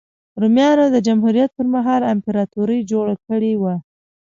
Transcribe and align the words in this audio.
رومیانو 0.41 0.85
د 0.91 0.97
جمهوریت 1.07 1.51
پرمهال 1.57 2.01
امپراتوري 2.13 2.79
جوړه 2.91 3.15
کړې 3.27 3.53
وه. 3.61 3.75